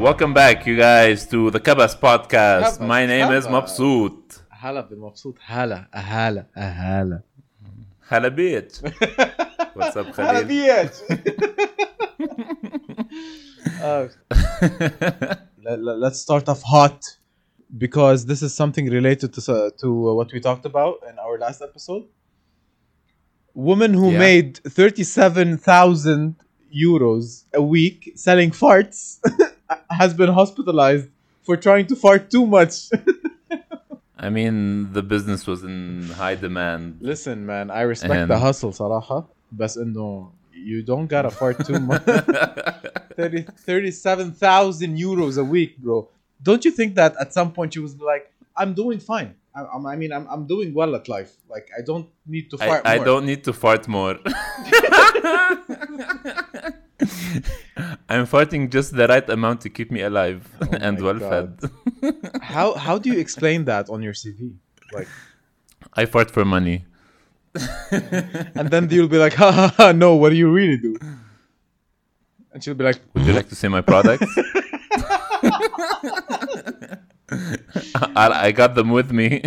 [0.00, 2.78] Welcome back, you guys, to the Kabas podcast.
[2.78, 3.76] Kabas, My name is Kabas.
[3.76, 4.42] Mabsoot.
[4.50, 7.22] هلا بالمبسوط هلا هلا هلا
[8.10, 8.80] Hala bitch.
[9.74, 10.44] What's up, هلا Khalil?
[10.44, 10.90] بيت
[13.82, 14.08] Uh,
[15.62, 17.00] let, let- let's start off hot
[17.76, 21.60] because this is something related to s- to what we talked about in our last
[21.62, 22.04] episode.
[23.54, 24.18] Woman who Yeah.
[24.18, 26.36] made 37,000
[26.74, 29.18] euros a week selling farts
[29.90, 31.08] has been hospitalized
[31.42, 32.74] for trying to fart too much.
[34.18, 36.98] I mean, the business was in high demand.
[37.00, 41.78] Listen, man, I respect And- the hustle صراحة بس إنه you don't gotta fart too
[41.78, 42.02] much.
[43.16, 46.08] 30 37,000 euros a week, bro.
[46.42, 49.34] Don't you think that at some point you was like, I'm doing fine.
[49.54, 51.32] I, I'm- I mean, I'm, I'm doing well at life.
[51.48, 53.04] Like, I don't need to I, fart I more.
[53.04, 54.16] don't need to fart more.
[58.09, 61.59] I'm fighting just the right amount to keep me alive and Oh my well fed.
[62.41, 64.53] How, how do you explain that on your CV?
[64.93, 65.07] Like,
[65.93, 66.85] I fart for money.
[67.91, 70.95] and then you'll be like, ha ha ha, no, what do you really do?
[72.53, 74.27] And she'll be like, Would you like to see my products?
[78.15, 79.41] I, I got them with me.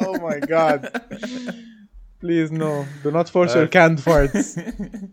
[0.00, 0.90] oh my god.
[2.20, 2.86] Please, no.
[3.02, 4.56] Do not force your uh, canned farts.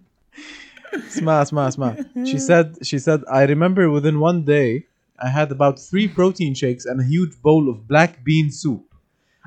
[1.10, 1.96] Sma, sma, sma.
[2.26, 4.86] She said, she said, I remember within one day,
[5.20, 8.84] I had about three protein shakes and a huge bowl of black bean soup.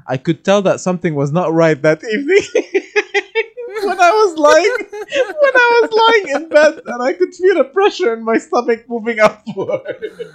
[0.07, 2.43] I could tell that something was not right that evening.
[3.85, 7.65] when I was lying, when I was lying in bed and I could feel a
[7.65, 10.33] pressure in my stomach moving upward.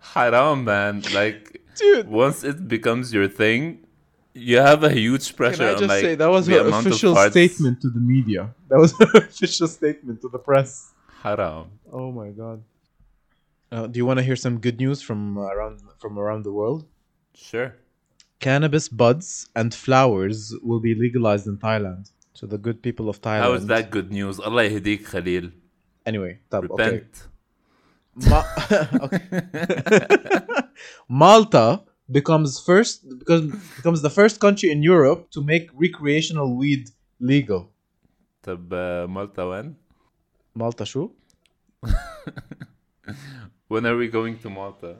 [0.00, 1.02] Haram, man.
[1.14, 3.81] Like, Dude, once it becomes your thing,
[4.34, 6.66] you have a huge pressure Can I on just like say that was her of
[6.68, 8.54] official statement to the media?
[8.68, 10.92] That was her official statement to the press.
[11.22, 11.70] Haram.
[11.92, 12.62] Oh my god.
[13.70, 16.84] Uh, do you want to hear some good news from around from around the world?
[17.34, 17.74] Sure.
[18.40, 22.10] Cannabis buds and flowers will be legalized in Thailand.
[22.34, 23.40] So the good people of Thailand.
[23.40, 24.40] How is that good news?
[24.40, 25.50] Allah yahdik, Khalil.
[26.04, 26.90] Anyway, tab, okay.
[26.90, 27.28] Repent.
[28.16, 28.44] Ma-
[29.04, 29.22] okay.
[31.08, 33.41] Malta becomes first because
[33.79, 36.83] becomes the first country in Europe to make recreational weed
[37.19, 37.61] legal.
[38.43, 39.75] طب uh, Malta when?
[40.55, 41.09] Malta شو؟
[43.69, 44.95] When are we going to Malta?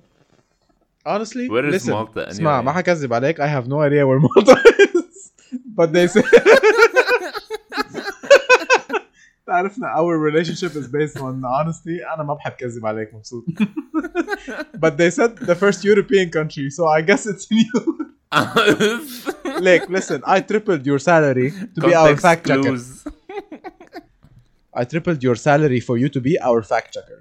[1.05, 2.65] Honestly, Where is listen, Malta اسمع anyway?
[2.65, 4.55] ما حكذب عليك I have no idea where Malta
[4.95, 5.31] is
[5.77, 6.23] but they say
[9.61, 13.43] تعرفنا our relationship is based on honesty أنا ما بحب كذب عليك مبسوط
[14.77, 18.07] but they said the first European country so I guess it's you
[19.67, 22.87] Like, listen I tripled your salary to be our Context fact checker clues.
[24.79, 27.19] I tripled your salary for you to be our fact checker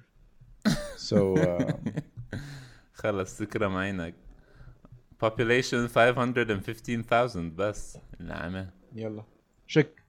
[1.08, 1.72] so uh,
[2.94, 4.14] خلص تكرم عينك.
[5.24, 8.68] Population 515,000 بس النعمة.
[8.94, 9.22] يلا
[9.66, 10.02] شك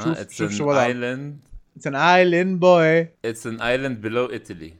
[0.00, 1.51] Ah, شوف it's شوف an شو وضعك island.
[1.76, 4.74] It's an island boy It's an island below Italy.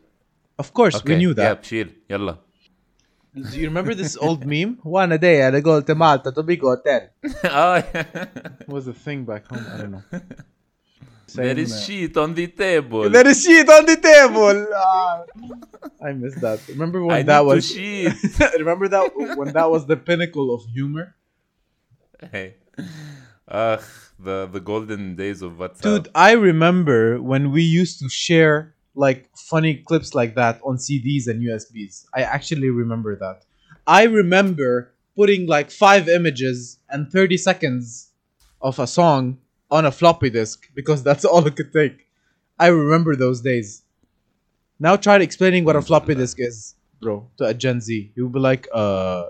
[0.59, 1.89] Of course we knew that Yeah, chill.
[2.11, 2.39] يلا.
[3.53, 4.79] Do you remember this old meme?
[4.83, 7.03] One day I go to Malta to big hotel.
[7.45, 8.05] oh, yeah.
[8.67, 9.65] What was the thing back home?
[9.73, 10.03] I don't know.
[11.35, 13.11] There Same, is uh, sheet on the table.
[13.11, 14.67] There is shit on the table.
[14.75, 15.25] Ah.
[16.03, 16.59] I missed that.
[16.69, 17.69] Remember when I that need to was?
[17.71, 18.15] sheet.
[18.59, 19.05] remember that
[19.39, 21.15] when that was the pinnacle of humor,
[22.33, 22.55] hey.
[23.48, 23.84] Ugh,
[24.20, 25.82] the, the golden days of WhatsApp.
[25.82, 26.08] dude.
[26.16, 31.42] I remember when we used to share like funny clips like that on CDs and
[31.42, 32.06] USBs.
[32.14, 33.44] I actually remember that.
[33.86, 38.12] I remember putting like five images and 30 seconds
[38.62, 39.40] of a song
[39.70, 42.08] on a floppy disk because that's all it could take.
[42.58, 43.84] I remember those days.
[44.80, 48.12] Now try explaining what a floppy disk is, bro, to a Gen Z.
[48.16, 49.28] You'll be like, uh,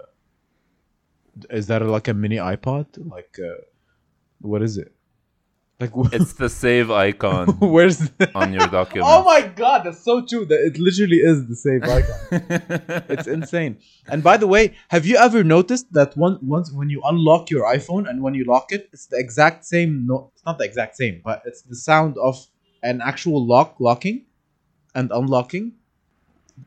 [1.49, 2.87] is that like a mini iPod?
[3.09, 3.61] Like, uh,
[4.43, 4.91] what is it?
[5.79, 9.07] Like, It's the save icon where's the- on your document.
[9.11, 10.45] Oh my god, that's so true.
[10.45, 12.19] That it literally is the same icon.
[13.09, 13.73] it's insane.
[14.07, 17.63] And by the way, have you ever noticed that one once when you unlock your
[17.77, 20.95] iPhone and when you lock it, it's the exact same no it's not the exact
[20.95, 22.35] same, but it's the sound of
[22.83, 24.25] an actual lock locking
[24.93, 25.73] and unlocking.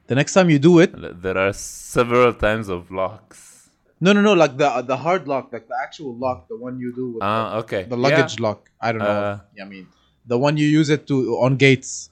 [0.08, 0.90] The next time you do it,
[1.22, 3.55] There are several times of locks.
[4.00, 6.92] No no no, like the the hard lock, like the actual lock, the one you
[6.94, 7.82] do with Ah, okay.
[7.84, 8.70] the, the luggage lock.
[8.80, 9.06] I don't know.
[9.06, 9.86] Uh, I mean,
[10.26, 12.10] the one you use it to on gates,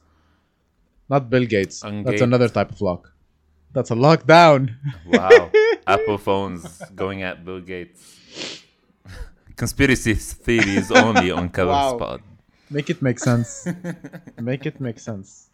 [1.09, 1.83] not Bill Gates.
[1.85, 2.23] On That's gates.
[2.23, 3.13] another type of lock.
[3.73, 4.75] That's a lockdown.
[5.07, 5.51] Wow.
[5.87, 6.63] Apple phones
[6.95, 8.63] going at Bill Gates.
[9.57, 11.97] Conspiracy theories only on Cover Wow.
[11.97, 12.21] Spot.
[12.71, 13.67] Make it make sense.
[14.41, 15.51] make it make sense.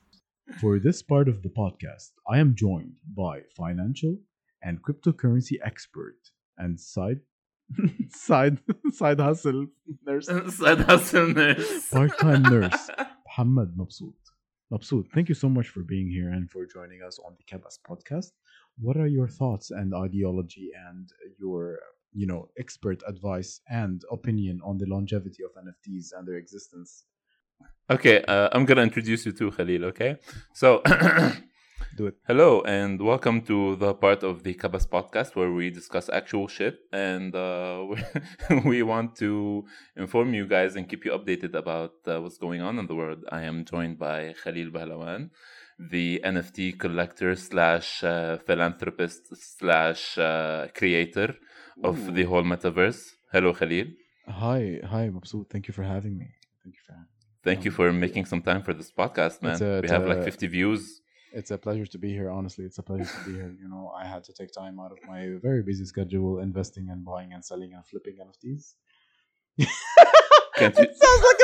[0.60, 4.16] For this part of the podcast, I am joined by financial
[4.62, 6.16] and cryptocurrency expert
[6.58, 7.20] and side
[8.10, 8.58] side
[8.92, 9.66] side hustle
[10.06, 10.26] nurse
[10.56, 11.88] Side hustle nurse.
[11.88, 12.90] part-time nurse
[13.26, 14.14] Muhammad Mabsoot.
[14.72, 17.78] Mabsoot, thank you so much for being here and for joining us on the Kabas
[17.88, 18.32] podcast.
[18.78, 21.08] What are your thoughts and ideology and
[21.38, 21.78] your
[22.12, 27.04] you know expert advice and opinion on the longevity of NFTs and their existence?
[27.88, 29.84] Okay, uh, I'm gonna introduce you to Khalil.
[29.86, 30.16] Okay,
[30.54, 30.82] so
[31.96, 32.14] Do it.
[32.26, 36.76] hello and welcome to the part of the Kabas podcast where we discuss actual shit
[36.92, 37.84] and uh,
[38.64, 39.64] we want to
[39.96, 43.24] inform you guys and keep you updated about uh, what's going on in the world.
[43.30, 45.30] I am joined by Khalil Bahlawan,
[45.78, 49.22] the NFT collector slash uh, philanthropist
[49.58, 51.34] slash uh, creator
[51.82, 53.00] of the whole metaverse.
[53.32, 53.86] Hello, Khalil.
[54.28, 55.50] Hi, hi Mabsoot.
[55.50, 56.28] Thank you for having me.
[56.62, 57.42] Thank you for having me.
[57.42, 59.60] Thank you for making some time for this podcast, man.
[59.62, 61.00] A- we have like 50 views.
[61.32, 62.30] It's a pleasure to be here.
[62.30, 63.54] Honestly, it's a pleasure to be here.
[63.60, 67.04] You know, I had to take time out of my very busy schedule, investing and
[67.04, 68.74] buying and selling and flipping NFTs.
[70.62, 71.42] It sounds like a.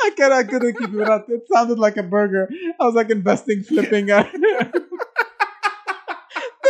[0.06, 0.32] I can't.
[0.32, 1.28] I couldn't keep it up.
[1.28, 2.48] It sounded like a burger.
[2.80, 4.10] I was like investing, flipping.
[4.10, 4.88] and- the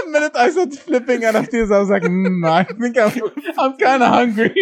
[0.08, 3.12] minute I said flipping NFTs, I was like, mm, I think I'm.
[3.56, 4.56] I'm kind of hungry.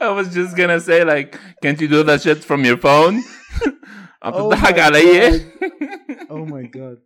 [0.00, 3.22] I was just gonna say like, can't you do that shit from your phone?
[4.22, 5.44] عم Oh تضحك my علي.
[6.30, 6.96] oh my god.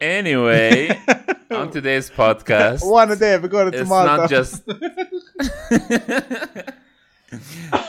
[0.00, 0.72] anyway,
[1.50, 3.32] on today's podcast, One a day.
[3.38, 4.16] We're going to it's Malta.
[4.16, 4.62] not just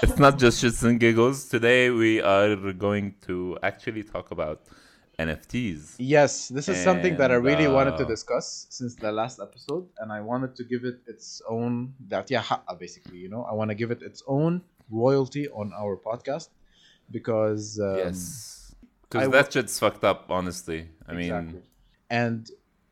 [0.03, 1.45] it's not just shits and giggles.
[1.55, 4.59] Today we are going to actually talk about
[5.18, 5.94] NFTs.
[5.98, 9.10] Yes, this is and, something that I really uh, wanted to uh, discuss since the
[9.10, 12.44] last episode, and I wanted to give it its own that yeah,
[12.78, 16.48] basically, you know, I want to give it its own royalty on our podcast
[17.10, 20.88] because um, yes, because that shit's fucked up, honestly.
[21.08, 21.52] I exactly.
[21.52, 21.62] mean,
[22.10, 22.50] and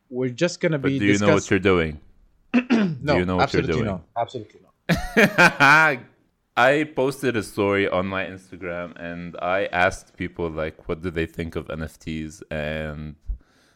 [0.08, 0.98] we're just gonna but be.
[0.98, 2.00] Do you know what you're doing?
[2.54, 3.84] no, do you know what you're doing?
[3.84, 4.70] No, absolutely not.
[4.88, 6.00] Absolutely not.
[6.56, 11.26] I posted a story on my Instagram and I asked people like what do they
[11.26, 13.16] think of NFTs and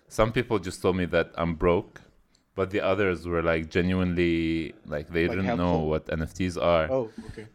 [0.06, 2.00] some people just told me that I'm broke
[2.54, 6.90] but the others were like genuinely like they Like didn't know what NFTs are.
[6.90, 7.46] Oh, okay.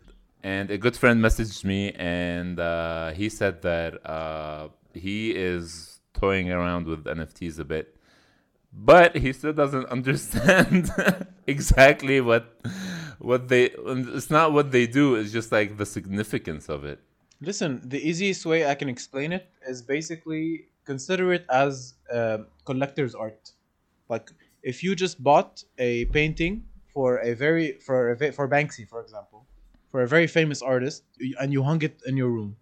[0.44, 6.52] and a good friend messaged me and uh, he said that uh, he is toying
[6.52, 7.96] around with NFTs a bit
[8.74, 10.92] but he still doesn't understand
[11.48, 12.60] exactly what
[13.30, 13.64] what they
[14.18, 17.00] it's not what they do it's just like the significance of it
[17.44, 23.14] Listen, the easiest way I can explain it is basically consider it as uh, collector's
[23.16, 23.52] art.
[24.08, 24.31] Like
[24.62, 29.46] if you just bought a painting for a very for a, for Banksy, for example,
[29.90, 31.04] for a very famous artist,
[31.40, 32.56] and you hung it in your room,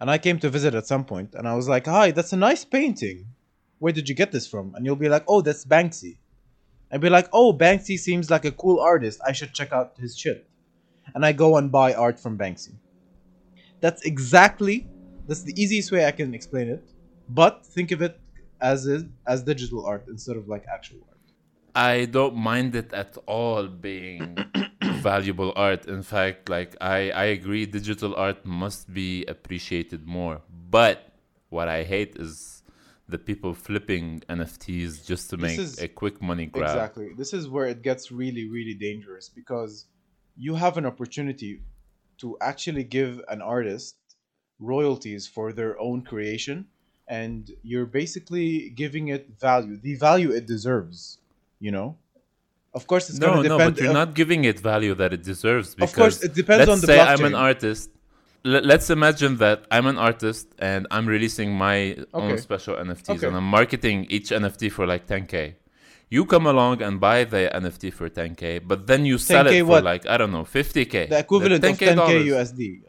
[0.00, 2.36] and I came to visit at some point, and I was like, "Hi, that's a
[2.36, 3.26] nice painting.
[3.78, 6.16] Where did you get this from?" And you'll be like, "Oh, that's Banksy."
[6.92, 9.20] I'd be like, "Oh, Banksy seems like a cool artist.
[9.26, 10.46] I should check out his shit."
[11.14, 12.74] And I go and buy art from Banksy
[13.82, 14.86] that's exactly
[15.26, 16.84] that's the easiest way I can explain it.
[17.28, 18.18] But think of it
[18.60, 21.18] as is, as digital art instead of like actual art.
[21.74, 24.38] i don't mind it at all being
[25.08, 30.36] valuable art in fact like i i agree digital art must be appreciated more
[30.70, 30.98] but
[31.48, 32.61] what i hate is
[33.08, 37.08] the people flipping nfts just to make is- a quick money grab Exactly.
[37.16, 39.86] This is where it gets really really dangerous because
[40.36, 41.60] you have an opportunity
[42.18, 43.96] to actually give an artist
[44.60, 46.66] royalties for their own creation
[47.08, 51.18] and you're basically giving it value, the value it deserves,
[51.60, 51.96] you know?
[52.74, 54.94] Of course it's no, going to no, depend but you're of- not giving it value
[54.94, 55.74] that it deserves.
[55.74, 57.90] Because Of course, it depends let's on the say I'm an artist.
[58.44, 63.26] L- let's imagine that I'm an artist and I'm releasing my own special NFTs Okay.
[63.28, 65.54] and I'm marketing each NFT for like 10k.
[66.10, 69.64] You come along and buy the NFT for 10k, but then you sell it for
[69.66, 69.84] what?
[69.84, 71.08] like I don't know 50k.
[71.08, 72.52] the equivalent of 10k dollars.
[72.52, 72.80] USD.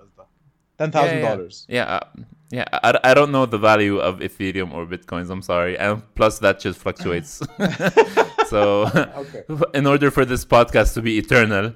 [0.78, 1.66] ten thousand dollars.
[1.70, 2.66] Yeah, yeah, uh, yeah.
[2.88, 5.30] I, I don't know the value of Ethereum or Bitcoins.
[5.30, 7.42] I'm sorry, and plus that just fluctuates.
[8.50, 8.88] so,
[9.24, 9.44] Okay.
[9.74, 11.72] in order for this podcast to be eternal,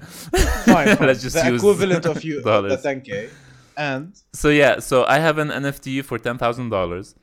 [0.66, 0.96] Fine.
[1.00, 3.30] let's just use the use equivalent of you the 10k,
[3.78, 4.04] and
[4.42, 7.14] So yeah, so I have an NFT for ten thousand dollars,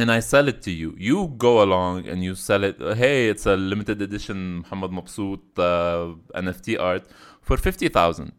[0.00, 0.88] and I sell it to you.
[1.08, 2.76] You go along and you sell it.
[2.80, 7.04] uh, Hey, it's a limited edition Muhammad Mabsoot uh, NFT art
[7.46, 8.30] for fifty thousand.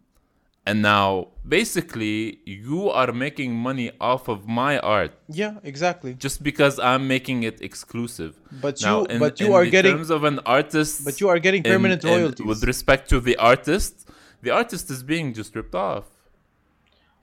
[0.70, 6.12] And now, basically, you are making money off of my art yeah, exactly.
[6.26, 8.34] just because I'm making it exclusive.
[8.66, 11.30] But Now, you, in, but you in are getting, terms of an artist, but you
[11.34, 12.46] are getting permanent in- royalties.
[12.46, 13.94] with respect to the artist.
[14.46, 16.06] the artist is being just ripped off.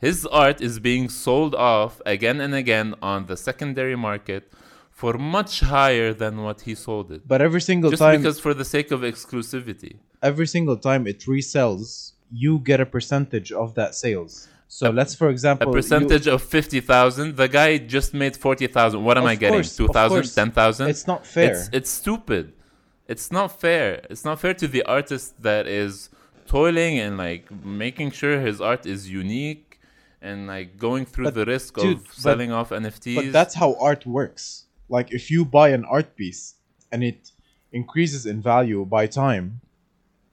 [0.00, 4.52] His art is being sold off again and again on the secondary market
[4.90, 7.22] for much higher than what he sold it.
[7.26, 9.92] But every single Just time, because for the sake of exclusivity.
[10.22, 14.48] every single time it resells, you get a percentage of that sales.
[14.70, 17.36] So let's, for A example, you- percentage of 50,000.
[17.36, 19.02] The guy just made 40,000.
[19.02, 19.54] What am I getting?
[19.58, 20.16] course, of 2,000?
[20.18, 20.34] course.
[20.34, 20.88] 10,000?
[20.88, 21.50] it's not fair.
[21.52, 22.52] It's, it's stupid.
[23.12, 24.04] It's not fair.
[24.10, 26.10] It's not fair to the artist that is
[26.46, 29.67] toiling and like making sure his art is unique
[30.21, 33.15] and like going through But, the risk dude, of but- selling off NFTs.
[33.15, 34.65] But that's how art works.
[34.89, 36.55] Like if you buy an art piece
[36.91, 37.31] and it
[37.71, 39.61] increases in value by time,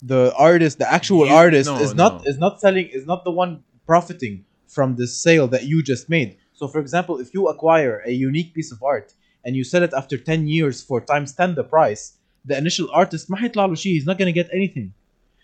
[0.02, 2.30] the artist, the actual You- artist, no, is not no.
[2.30, 3.52] is not selling is not the one
[3.87, 6.37] profiting from the sale that you just made.
[6.52, 9.14] So, for example, if you acquire a unique piece of art
[9.45, 12.02] and you sell it after ten years for times ten the price,
[12.45, 14.92] the initial artist ما حيطلع له شيء, he's not gonna get anything.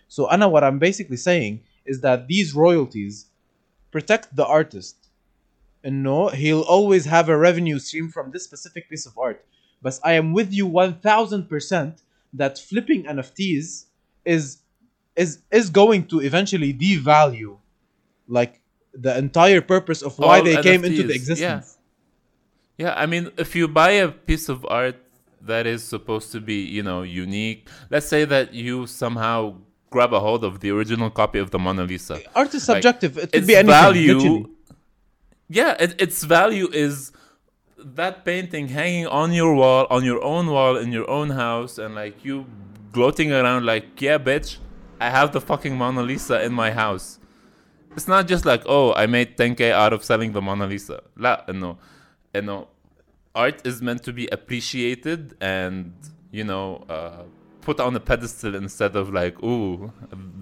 [0.07, 3.25] So, Anna, what I'm basically saying is that these royalties
[3.92, 4.96] protect the artist.
[5.84, 9.44] And no, he'll always have a revenue stream from this specific piece of art.
[9.80, 12.02] But I am with you 1000%
[12.34, 13.84] that flipping NFTs
[14.24, 14.58] is
[15.14, 17.58] is is going to eventually devalue
[18.26, 18.60] like
[18.94, 21.14] the entire purpose of why All they came into NFTs, the yeah.
[21.14, 21.78] existence.
[22.78, 24.96] Yeah, I mean, if you buy a piece of art
[25.42, 29.56] that is supposed to be, you know, unique, let's say that you somehow
[29.94, 32.16] grab a hold of the original copy of the Mona Lisa.
[32.34, 33.12] Art is Like, subjective.
[33.18, 33.66] it could be anything.
[33.82, 34.46] value, literally.
[35.48, 37.12] yeah, it, its value is
[38.00, 41.94] that painting hanging on your wall, on your own wall in your own house, and
[41.94, 42.46] like you
[42.92, 44.58] gloating around, like, yeah, bitch,
[45.00, 47.18] I have the fucking Mona Lisa in my house.
[47.96, 51.02] It's not just like, oh, I made 10k out of selling the Mona Lisa.
[51.16, 51.78] La, no,
[52.34, 52.68] no.
[53.34, 55.92] Art is meant to be appreciated and,
[56.30, 57.22] you know, uh,
[57.62, 59.92] put on a pedestal instead of like, ooh,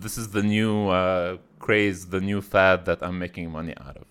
[0.04, 4.06] this is the new uh, craze, the new fad that I'm making money out of.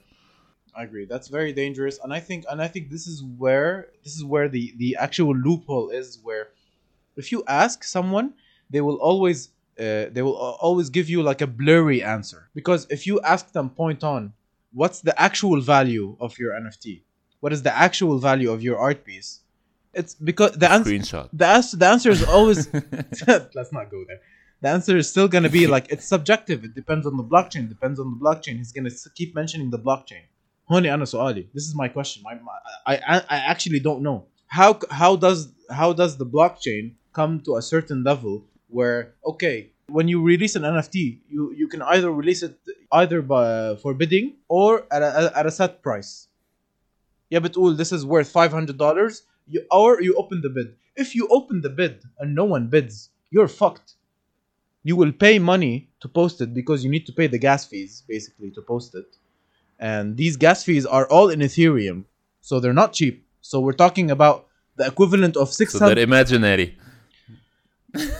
[0.75, 1.05] I agree.
[1.05, 4.47] That's very dangerous, and I think and I think this is where this is where
[4.47, 6.19] the the actual loophole is.
[6.23, 6.49] Where
[7.17, 8.33] if you ask someone,
[8.69, 9.49] they will always
[9.79, 13.69] uh, they will always give you like a blurry answer because if you ask them
[13.69, 14.33] point on,
[14.71, 17.01] what's the actual value of your NFT?
[17.39, 19.41] What is the actual value of your art piece?
[19.92, 21.28] It's because the answer Screenshot.
[21.32, 22.60] the answer the answer is always
[23.58, 24.20] let's not go there
[24.60, 27.68] the answer is still going to be like it's subjective it depends on the blockchain
[27.68, 30.24] depends on the blockchain he's going to keep mentioning the blockchain
[30.70, 32.58] هوني انا سؤالي this is my question my, my,
[32.92, 34.18] I, I I actually don't know
[34.58, 35.38] how how does
[35.70, 38.34] how does the blockchain come to a certain level
[38.76, 39.56] where okay
[39.96, 40.96] when you release an NFT
[41.34, 42.54] you you can either release it
[43.00, 46.12] either by for bidding or at a, at a set price
[47.30, 50.75] yeah بتقول this is worth $500 you, or you open the bid.
[50.95, 53.93] If you open the bid and no one bids you're fucked.
[54.83, 58.03] You will pay money to post it because you need to pay the gas fees
[58.07, 59.15] basically to post it.
[59.77, 62.05] And these gas fees are all in ethereum
[62.41, 63.25] so they're not cheap.
[63.41, 66.77] So we're talking about the equivalent of So 600 they're imaginary.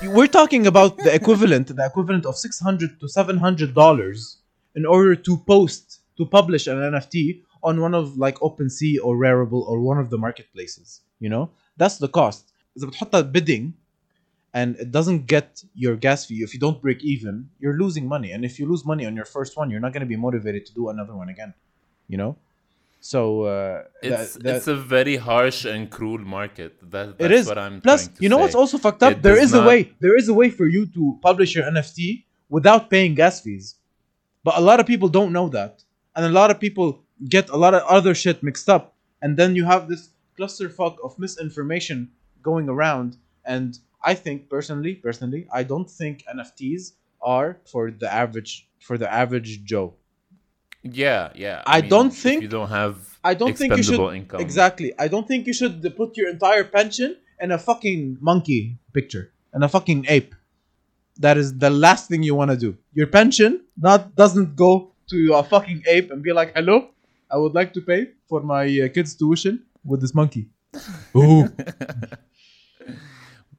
[0.04, 4.38] we're talking about the equivalent the equivalent of 600 to 700 dollars
[4.76, 9.64] in order to post to publish an nft on one of like OpenSea or Rarible
[9.70, 11.45] or one of the marketplaces you know
[11.81, 12.45] that's the cost
[12.79, 13.73] اذا بتحطها bidding
[14.61, 15.49] and it doesn't get
[15.85, 18.83] your gas fee if you don't break even you're losing money and if you lose
[18.93, 21.29] money on your first one you're not going to be motivated to do another one
[21.35, 21.53] again
[22.13, 22.33] you know
[23.15, 26.73] so uh, It's that- that- it's a very harsh and cruel market.
[26.95, 27.45] That, that's it is.
[27.51, 28.43] what I'm Plus, trying to you know say.
[28.45, 29.13] what's also fucked up?
[29.15, 29.81] It There does is a not- way.
[30.05, 32.25] There is a way for you to publish your NFT
[32.57, 33.65] without paying gas fees,
[34.47, 35.73] but a lot of people don't know that,
[36.17, 36.87] and a lot of people
[37.37, 38.85] get a lot of other shit mixed up,
[39.23, 40.03] and then you have this
[40.40, 42.10] clusterfuck of misinformation
[42.42, 43.18] going around.
[43.46, 49.12] And I think personally, personally, I don't think NFTs are for the average for the
[49.12, 49.94] average Joe.
[50.84, 51.62] Yeah, yeah.
[51.66, 54.40] I don't think- you don't have I don't think you should income.
[54.40, 54.94] exactly.
[54.98, 59.62] I don't think you should put your entire pension in a fucking monkey picture and
[59.64, 60.34] a fucking ape.
[61.18, 62.78] That is the last thing you want to do.
[62.94, 66.76] Your pension not doesn't go to a fucking ape and be like, "Hello,
[67.30, 70.50] I would like to pay for my uh, kids' tuition with this monkey."
[71.16, 71.48] Ooh,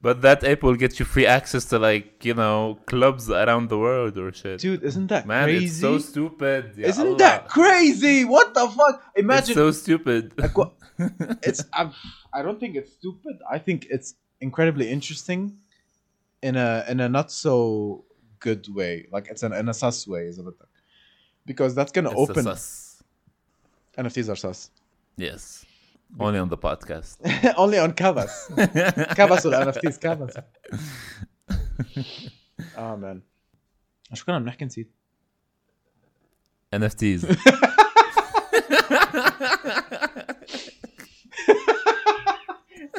[0.03, 3.77] But that app will get you free access to like you know clubs around the
[3.77, 4.59] world or shit.
[4.59, 5.65] dude, isn't that Man, crazy?
[5.65, 6.73] it's so stupid.
[6.75, 7.17] Ya isn't Allah.
[7.19, 8.25] that crazy?
[8.25, 9.03] What the fuck?
[9.13, 10.33] It's Imagine so stupid.
[10.39, 10.73] Like, what-
[11.43, 11.91] it's I'm,
[12.33, 13.35] I don't think it's stupid.
[13.49, 15.57] I think it's incredibly interesting
[16.41, 18.05] in a in a not so
[18.39, 19.07] good way.
[19.11, 20.45] Like it's an in a sus way, is it?
[21.45, 23.03] Because that's gonna It's a open sus.
[23.99, 24.71] NFTs are sus.
[25.15, 25.63] Yes.
[26.20, 27.16] Only on the podcast.
[27.56, 28.30] Only on Kavas.
[29.14, 30.40] Kavas ولا NFTs Kavas.
[32.78, 33.22] اه مان
[34.14, 34.90] شو كنا بنحكي نسيت
[36.74, 37.22] NFTs.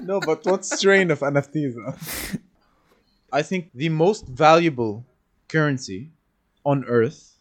[0.03, 1.75] no, but what strain of NFTs?
[1.77, 1.95] are?
[3.31, 5.05] I think the most valuable
[5.49, 6.11] currency
[6.65, 7.35] on earth,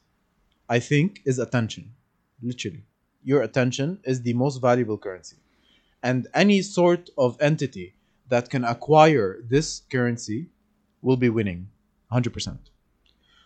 [0.69, 1.95] I think, is attention.
[2.43, 2.85] Literally.
[3.23, 5.37] Your attention is the most valuable currency.
[6.04, 7.96] And any sort of entity
[8.30, 10.50] that can acquire this currency
[11.02, 11.70] will be winning
[12.12, 12.58] 100%.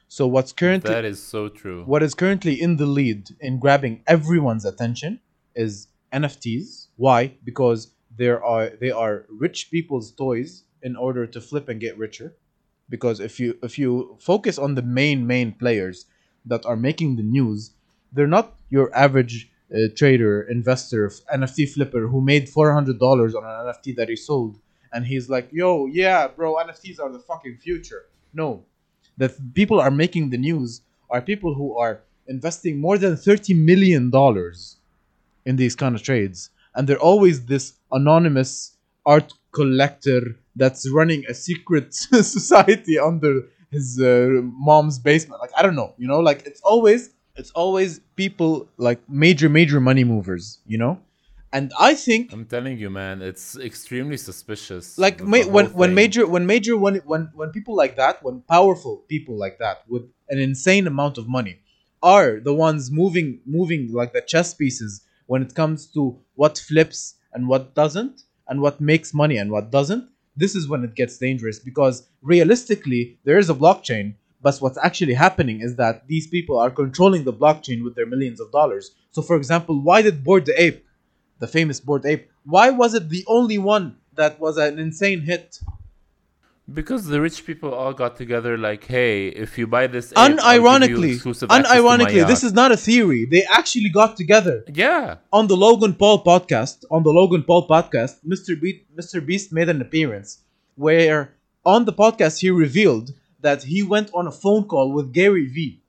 [0.08, 1.84] So what's currently that is so true.
[1.84, 5.20] what is currently in the lead in grabbing everyone's attention
[5.56, 6.88] is NFTs.
[6.96, 7.36] Why?
[7.44, 12.36] Because there are they are rich people's toys in order to flip and get richer.
[12.88, 16.06] Because if you if you focus on the main main players
[16.46, 17.72] that are making the news,
[18.14, 23.44] they're not your average uh, trader, investor, NFT flipper who made four hundred dollars on
[23.44, 24.60] an NFT that he sold,
[24.94, 28.64] and he's like, "Yo, yeah, bro, NFTs are the fucking future." No,
[29.18, 33.54] the th- people are making the news are people who are investing more than 30
[33.54, 34.78] million dollars
[35.46, 36.50] in these kind of trades.
[36.74, 40.22] And they're always this anonymous art collector
[40.56, 45.42] that's running a secret society under his uh, mom's basement.
[45.42, 46.20] Like i don't know you know?
[46.20, 51.00] Like it's always it's always people like major major money movers you know
[51.54, 54.98] and i think I'm telling you, man, it's extremely suspicious.
[54.98, 55.96] like ma- when when thing.
[55.96, 60.04] major when major when when when people like that when powerful people like that with
[60.30, 61.56] an insane amount of money
[62.04, 64.92] are the ones moving moving like the chess pieces
[65.28, 66.02] when it comes to
[66.36, 70.04] what flips and what doesn't and what makes money and what doesn't
[70.36, 74.14] this is when it gets dangerous because realistically there is a blockchain
[74.46, 78.40] but what's actually happening is that these people are controlling the blockchain with their millions
[78.40, 78.86] of dollars
[79.16, 80.86] so for example why did board the ape
[81.40, 85.60] the famous Bored Ape why was it the only one that was an insane hit
[86.74, 90.30] because the rich people all got together, like, hey, if you buy this, ape, I'll
[90.30, 93.90] give you unironically exclusive access to my unironically this is not a theory they actually
[93.90, 95.18] got together yeah.
[95.32, 98.60] on the Logan Paul podcast, on the Logan Paul podcast, Mr.
[98.60, 99.24] Beast, Mr.
[99.24, 100.40] Beast made an appearance
[100.76, 103.14] where on the podcast he revealed
[103.46, 105.80] that he went on a phone call with Gary Vee.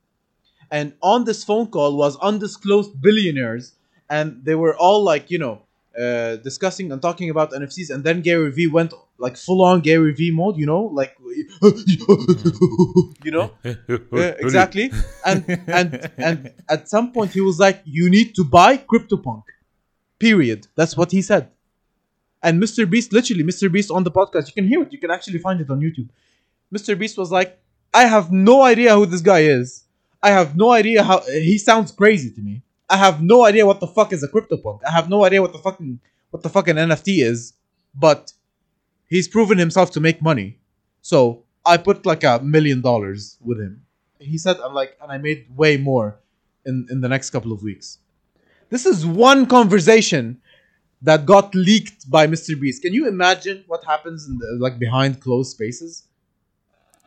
[0.70, 3.66] And on this phone call was undisclosed billionaires
[4.10, 5.62] and they were all like, you know,
[5.98, 10.12] uh, discussing and talking about NFTs and then Gary Vee went like full on Gary
[10.12, 11.16] Vee mode, you know, like
[13.26, 14.90] you know, yeah, exactly.
[15.24, 15.40] And
[15.78, 19.44] and and at some point he was like, "You need to buy CryptoPunk."
[20.18, 20.66] Period.
[20.76, 21.44] That's what he said.
[22.42, 22.88] And Mr.
[22.88, 23.70] Beast, literally, Mr.
[23.70, 24.92] Beast on the podcast, you can hear it.
[24.92, 26.08] You can actually find it on YouTube.
[26.76, 26.98] Mr.
[27.00, 27.50] Beast was like,
[27.94, 29.84] "I have no idea who this guy is.
[30.22, 31.18] I have no idea how
[31.50, 32.54] he sounds crazy to me.
[32.88, 34.78] I have no idea what the fuck is a CryptoPunk.
[34.88, 35.92] I have no idea what the fucking
[36.30, 37.38] what the fucking NFT is,
[38.06, 38.32] but."
[39.08, 40.58] He's proven himself to make money.
[41.00, 43.82] So I put like a million dollars with him.
[44.18, 46.18] He said, I'm like, and I made way more
[46.64, 47.98] in, in the next couple of weeks.
[48.70, 50.40] This is one conversation
[51.02, 52.60] that got leaked by Mr.
[52.60, 52.82] Beast.
[52.82, 56.04] Can you imagine what happens in the, like behind closed spaces?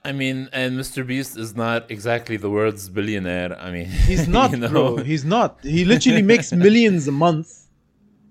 [0.03, 1.05] I mean, and Mr.
[1.05, 3.59] Beast is not exactly the world's billionaire.
[3.59, 4.69] I mean, He's not, you know?
[4.69, 4.97] bro.
[4.97, 5.59] He's not.
[5.61, 7.67] He literally makes millions a month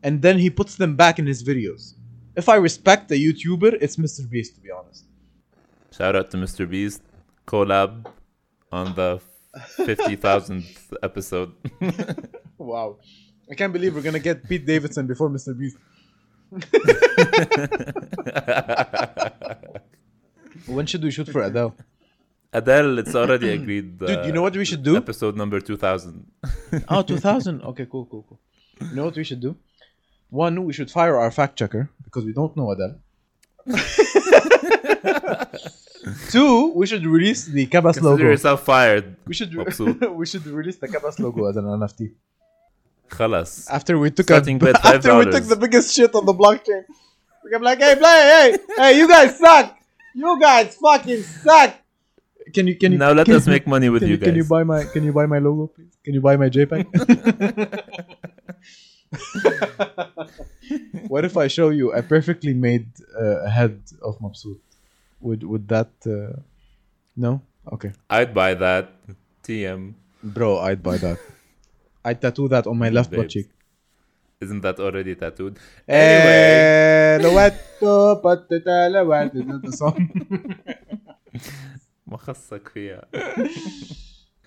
[0.02, 1.94] and then he puts them back in his videos.
[2.36, 4.28] If I respect a YouTuber, it's Mr.
[4.28, 5.04] Beast, to be honest.
[5.90, 6.68] Shout out to Mr.
[6.68, 7.02] Beast
[7.46, 8.06] collab
[8.70, 9.20] on the
[9.86, 11.52] fifty thousandth episode.
[12.58, 12.98] Wow.
[13.50, 15.58] I can't believe we're gonna get Pete Davidson before Mr.
[15.58, 15.76] Beast.
[20.66, 21.74] When should we shoot for Adele?
[22.52, 24.02] Adele, it's already agreed.
[24.02, 24.96] Uh, Dude, you know what we should do?
[24.96, 26.26] Episode number 2000.
[26.88, 27.62] oh, 2000?
[27.62, 28.40] Okay, cool, cool, cool.
[28.80, 29.56] You know what we should do?
[30.30, 32.96] One, we should fire our fact checker because we don't know Adele.
[36.30, 38.16] Two, we should release the Kabas Consider logo.
[38.16, 39.16] Consider yourself fired.
[39.26, 42.12] We should, re- we should release the Kabas logo as an NFT.
[43.10, 43.70] خلاص.
[43.70, 46.84] After we took Starting a, after we took the biggest shit on the blockchain.
[47.54, 49.77] I'm like, hey, play, hey, hey, you guys suck.
[50.14, 51.74] You guys fucking suck.
[52.54, 54.64] Can you can you Now let us make money with can you Can you buy
[54.64, 55.96] my Can you buy my logo, please?
[56.04, 56.86] Can you buy my JPEG?
[61.08, 64.58] what if I show you a perfectly made uh, head of Mabsout?
[65.20, 65.90] Would would that?
[66.06, 66.40] Uh,
[67.16, 67.42] no.
[67.72, 68.92] Okay, I'd buy that.
[69.44, 69.94] TM.
[70.22, 71.18] bro, I'd buy that.
[72.04, 73.48] I'd tattoo that on my left butt cheek.
[74.41, 75.55] Isn't that already tattooed?
[75.87, 79.39] Anyway, Eh, لواتو بطتا لواتو.
[79.39, 80.09] Is that the song?
[82.07, 83.01] ما خصك فيها.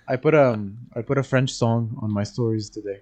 [0.09, 3.00] I put um I put a French song on my stories today.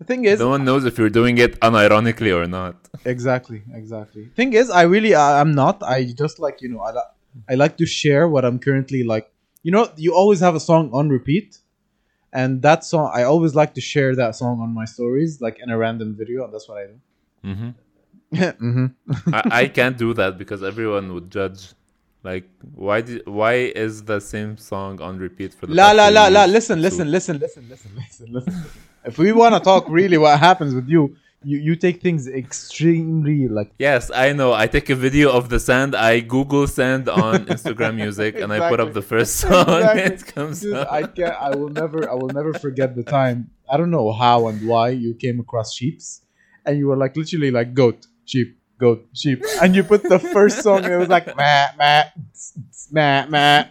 [0.00, 2.76] The thing is, No one knows if you're doing it unironically or not.
[3.14, 4.24] exactly, exactly.
[4.38, 5.76] Thing is, I really I, I'm not.
[5.94, 7.10] I just like you know I li-
[7.52, 9.26] I like to share what I'm currently like.
[9.66, 11.48] You know, you always have a song on repeat,
[12.33, 15.69] and that song I always like to share that song on my stories, like in
[15.69, 16.97] a random video, and that's what I do.
[17.43, 17.69] hmm
[18.33, 18.85] mm-hmm.
[19.33, 21.73] I, I can't do that because everyone would judge.
[22.21, 26.27] Like, why did why is the same song on repeat for the La la la
[26.27, 26.41] la.
[26.43, 26.51] years?
[26.53, 28.65] Listen, So- listen, listen, listen, listen, listen, listen.
[29.05, 31.15] If we want to talk really, what happens with you?
[31.41, 34.51] You you take things extremely like Yes, I know.
[34.51, 35.95] I take a video of the sand.
[35.95, 39.69] I Google sand on Instagram Music, and I put up the first song.
[39.69, 40.03] Exactly.
[40.03, 40.75] It comes Dude.
[40.75, 41.35] I can't.
[41.39, 42.09] I will never.
[42.09, 43.51] I will never forget the time.
[43.71, 46.21] I don't know how and why you came across sheeps,
[46.65, 50.61] and you were like literally like goat, sheep, goat, sheep, and you put the first
[50.61, 50.83] song.
[50.83, 52.03] And it was like ma ma
[52.91, 53.63] ma ma.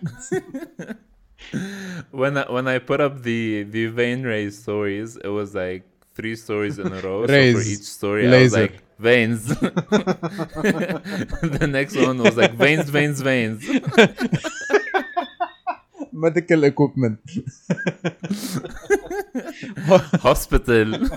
[2.10, 5.84] when I, when I put up the the vein rays stories, it was like
[6.18, 7.24] three stories in a row.
[7.26, 9.46] So for each story, I was like veins.
[11.60, 13.64] the next one was like veins, veins, veins.
[16.12, 17.20] Medical equipment.
[20.26, 21.08] Hospital.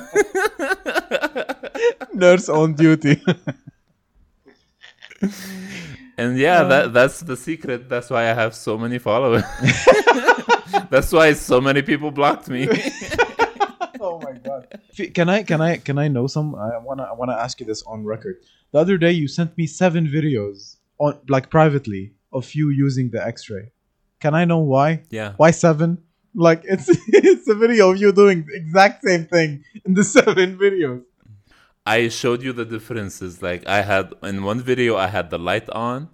[2.14, 3.20] Nurse on duty.
[6.18, 7.90] And yeah, that that's the secret.
[7.90, 9.44] That's why I have so many followers.
[10.92, 12.70] that's why so many people blocked me.
[14.52, 15.14] God.
[15.14, 17.84] Can I can I can I know some I wanna I wanna ask you this
[17.84, 18.38] on record.
[18.72, 23.26] The other day you sent me seven videos on like privately of you using the
[23.26, 23.72] x-ray.
[24.20, 25.04] Can I know why?
[25.10, 25.34] yeah.
[25.38, 25.90] Why seven?
[26.34, 30.58] Like it's it's a video of you doing the exact same thing in the seven
[30.58, 31.04] videos.
[31.86, 33.42] I showed you the differences.
[33.42, 36.10] Like I had in one video, I had the light on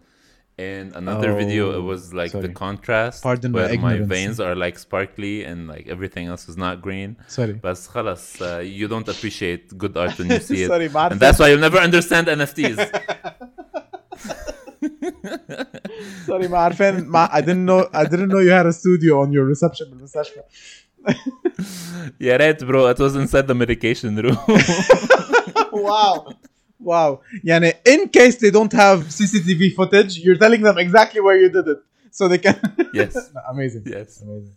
[0.58, 2.48] and another oh, video it oh, was like sorry.
[2.48, 6.58] the contrast Pardon where my, my, veins are like sparkly and like everything else is
[6.58, 7.16] not green.
[7.28, 7.54] Sorry.
[7.54, 10.68] But خلاص, uh, you don't appreciate good art when you see it.
[10.68, 12.78] Sorry, and that's why you'll never understand NFTs
[16.26, 19.32] sorry ما عارفين ما I didn't know I didn't know you had a studio on
[19.32, 19.88] your reception.
[22.20, 22.88] Yeah right bro.
[22.88, 24.38] It was inside the medication room.
[25.72, 26.28] Wow.
[26.81, 27.21] Wow.
[27.45, 31.67] يعني in case they don't have CCTV footage, you're telling them exactly where you did
[31.69, 31.79] it.
[32.11, 32.57] So they can
[32.95, 33.13] yes,
[33.49, 33.83] Amazing.
[33.87, 34.21] yes.
[34.23, 34.57] Amazing.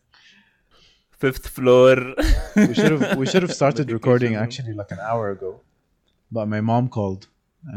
[1.24, 1.96] Fifth floor.
[2.56, 4.44] We should have we should have started Medication recording room.
[4.46, 5.52] actually like an hour ago.
[6.36, 7.28] But my mom called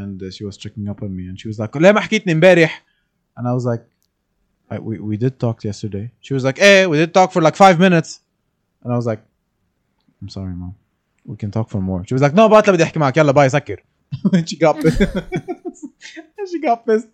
[0.00, 2.32] and uh, she was checking up on me and she was like ليه ما حكيتني
[2.32, 2.70] امبارح?
[3.36, 3.84] And I was like
[4.70, 6.10] I, we, we did talk yesterday.
[6.20, 8.20] She was like, eh, we did talk for like five minutes.
[8.82, 9.22] And I was like,
[10.20, 10.74] I'm sorry, mom.
[11.24, 12.04] We can talk for more.
[12.06, 13.82] She was like, no, بعد بدي احكي معك يلا باي سكر.
[14.33, 15.01] and she got pissed.
[16.51, 17.07] she got pissed.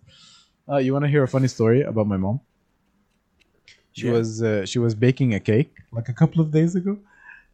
[0.68, 2.40] Uh, you want to hear a funny story about my mom?
[3.92, 4.12] She Yeah.
[4.12, 6.98] was uh, she was baking a cake like a couple of days ago,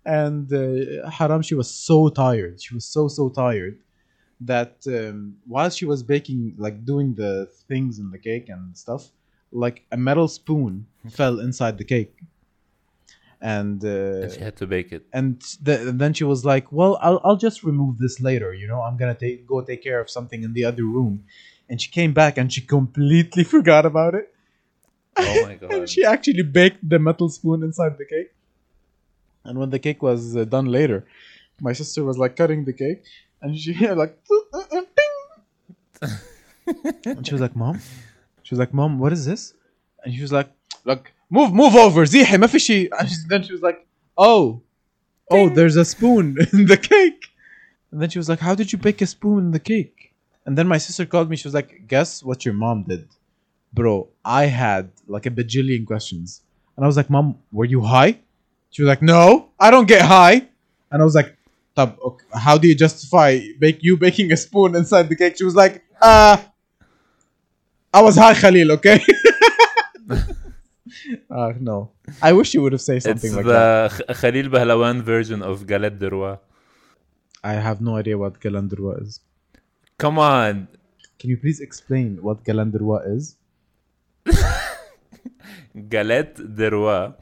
[0.04, 2.60] and uh, Haram she was so tired.
[2.60, 3.78] She was so so tired
[4.40, 9.08] that um, while she was baking, like doing the things in the cake and stuff,
[9.50, 12.14] like a metal spoon fell inside the cake,
[13.40, 15.06] and uh, and she had to bake it.
[15.12, 18.54] and, the, and then she was like, "Well, I'll I'll just remove this later.
[18.54, 21.24] You know, I'm gonna take go take care of something in the other room."
[21.68, 24.32] And she came back and she completely forgot about it.
[25.18, 28.32] Oh my god and she actually baked the metal spoon inside the cake.
[29.44, 31.06] And when the cake was uh, done later,
[31.60, 33.04] my sister was like cutting the cake,
[33.40, 34.18] and she like,
[34.98, 36.10] ding.
[37.04, 37.80] and she was like, "Mom,"
[38.42, 39.54] she was like, "Mom, what is this?"
[40.04, 40.50] And she was like,
[40.84, 43.85] "Look, move, move over, زيحي ما في شيء." And she- then she was like,
[44.17, 44.61] "Oh,
[45.31, 47.23] oh, there's a spoon in the cake."
[47.91, 50.13] And then she was like, "How did you bake a spoon in the cake?"
[50.45, 51.35] And then my sister called me.
[51.41, 53.07] She was like, "Guess what your mom did?"
[53.73, 56.41] bro, I had like a bajillion questions.
[56.75, 58.13] And I was like, Mom, were you high?
[58.71, 59.23] She was like, No,
[59.65, 60.37] I don't get high.
[60.91, 61.29] And I was like,
[61.75, 63.29] "Tab, okay, how do you justify
[63.63, 65.37] bake you baking a spoon inside the cake?
[65.37, 66.35] She was like, uh
[67.93, 68.97] I was high, Khalil, okay?
[71.29, 71.91] uh, no.
[72.21, 73.91] I wish you would have said It's something like that.
[73.97, 76.37] the Kh- Khalil Bahlawan version of Galette de Roi.
[77.43, 79.19] I have no idea what Galanderwa is.
[79.97, 80.67] Come on.
[81.19, 83.35] Can you please explain what Galanderwa is?
[85.75, 87.13] Galette de Roi.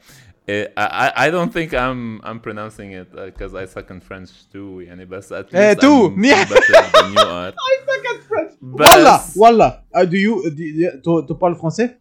[0.48, 4.30] Eh, I, I I don't think I'm I'm pronouncing it because I suck in French
[4.52, 4.80] too.
[4.80, 6.06] يعني بس at least Eh, too.
[6.06, 6.48] I'm منيح.
[6.48, 7.52] better than you are.
[7.52, 8.52] I suck at French.
[8.62, 9.82] بس Wallah, wallah.
[9.94, 11.94] Uh, do you, do you tu, tu parles français?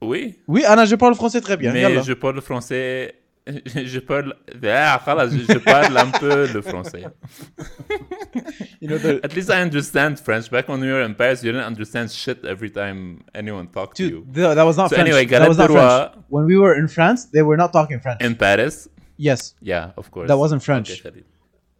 [0.00, 0.38] Oui.
[0.46, 1.72] Oui, Anna, je parle français très bien.
[1.72, 2.02] Mais Yalla.
[2.02, 3.14] je parle français.
[3.74, 4.34] Je parle.
[4.62, 7.04] Ah, je, parle un peu le français.
[8.82, 9.24] you know, the...
[9.24, 10.50] At least I understand French.
[10.50, 14.06] Back when we were in Paris, you didn't understand shit every time anyone talked to
[14.06, 14.26] you.
[14.30, 15.08] The, that was not so French.
[15.08, 16.26] Anyway, that was not French.
[16.28, 18.20] When we were in France, they were not talking French.
[18.20, 18.86] In Paris?
[19.16, 19.54] Yes.
[19.62, 20.28] Yeah, of course.
[20.28, 20.90] That wasn't French.
[20.90, 21.22] Okay,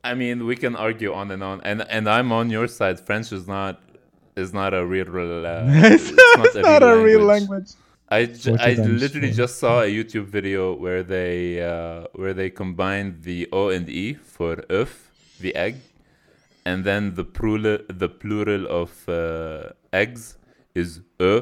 [0.03, 2.99] I mean, we can argue on and on, and and I'm on your side.
[2.99, 3.83] French is not
[4.37, 6.83] is not a real, uh, it's, it's, not, a, not.
[6.83, 7.71] A real language
[8.11, 8.47] language.
[8.47, 12.51] I, j- 40 I literally just saw a YouTube video where they uh, where they
[12.51, 14.89] combined the O and E for œuf,
[15.41, 15.77] the egg,
[16.65, 20.37] and then the plural the plural of uh, eggs
[20.75, 21.41] is e.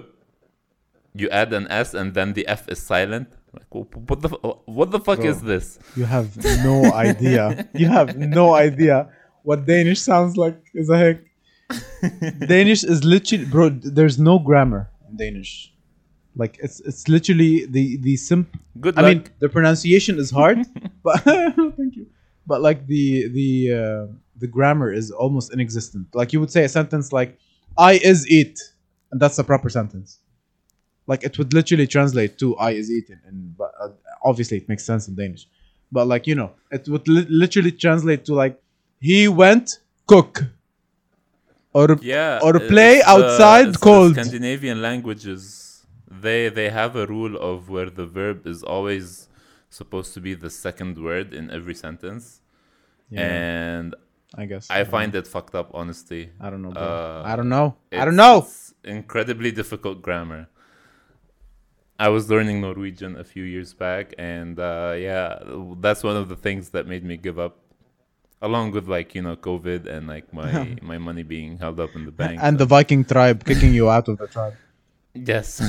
[1.14, 3.28] You add an S and then the F is silent.
[3.54, 3.66] Like,
[4.08, 4.28] what the
[4.66, 5.30] what the fuck Bro.
[5.30, 5.78] is this?
[5.96, 7.66] You have no idea.
[7.74, 9.08] You have no idea
[9.44, 10.58] what Danish sounds like.
[10.74, 11.18] Is a heck.
[12.46, 13.70] Danish is literally, bro.
[13.70, 15.72] There's no grammar in Danish.
[16.36, 18.46] Like it's it's literally the the sim.
[18.78, 20.58] Good I mean, the pronunciation is hard,
[21.02, 22.06] but thank you.
[22.46, 26.14] But like the the uh, the grammar is almost inexistent.
[26.14, 27.38] Like you would say a sentence like
[27.78, 28.60] "I is eat,"
[29.10, 30.18] and that's a proper sentence.
[31.06, 33.88] Like it would literally translate to "I is eaten," and but uh,
[34.22, 35.48] obviously it makes sense in Danish.
[35.90, 38.60] But like you know, it would li- literally translate to like
[39.00, 40.44] "He went cook."
[41.72, 44.12] Or yeah, or play outside it's the cold.
[44.12, 45.65] Scandinavian languages
[46.20, 49.28] they they have a rule of where the verb is always
[49.70, 52.40] supposed to be the second word in every sentence,
[53.12, 53.94] and
[54.34, 56.30] I guess I find it fucked up, honestly.
[56.40, 56.70] I don't know.
[56.70, 57.76] Uh, I don't know.
[57.92, 58.38] I don't know.
[58.38, 60.48] It's incredibly difficult grammar.
[61.98, 65.38] I was learning Norwegian a few years back, and uh, yeah,
[65.80, 67.58] that's one of the things that made me give up.
[68.42, 72.04] Along with like you know COVID and like my my money being held up in
[72.04, 72.38] the bank.
[72.42, 74.54] And the Viking tribe kicking you out of the tribe.
[75.24, 75.62] Yes.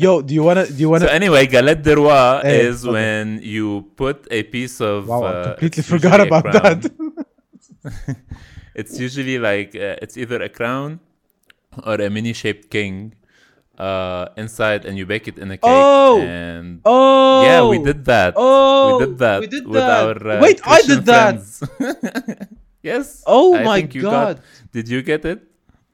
[0.00, 0.66] Yo, do you wanna?
[0.66, 1.06] Do you wanna?
[1.06, 2.92] so anyway, galette de roi Hey, is okay.
[2.92, 5.08] when you put a piece of.
[5.08, 6.90] wow, I uh, completely forgot about that.
[8.74, 11.00] It's usually like uh, it's either a crown
[11.84, 13.14] or a mini-shaped king
[13.78, 15.64] uh, inside, and you bake it in a cake.
[15.64, 16.20] Oh!
[16.20, 18.34] and oh, yeah, we did that.
[18.36, 20.06] Oh, we did that we did with that.
[20.06, 22.48] our uh, Wait, I Christian did that.
[22.82, 23.22] yes.
[23.26, 24.36] Oh I my god!
[24.36, 25.42] Got, did you get it?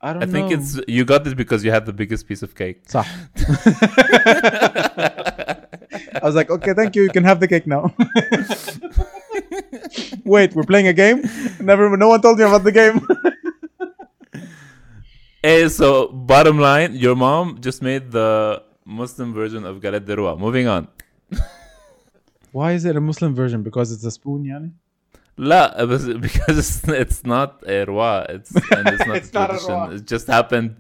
[0.06, 0.56] I don't I think know.
[0.56, 2.78] it's you got it because you had the biggest piece of cake.
[2.86, 3.06] صح.
[6.22, 7.02] I was like, okay, thank you.
[7.06, 7.82] You can have the cake now.
[10.24, 11.22] Wait, we're playing a game.
[11.60, 13.00] Never, no one told me about the game.
[15.42, 20.34] Hey, so bottom line, your mom just made the Muslim version of galette de roi.
[20.34, 20.88] Moving on.
[22.50, 23.62] Why is it a Muslim version?
[23.62, 24.72] Because it's a spoon, yani?
[25.37, 29.49] لا بس because it's, it's not a roi it's and it's not It's a not
[29.49, 29.95] a tradition roi.
[29.95, 30.71] it just happened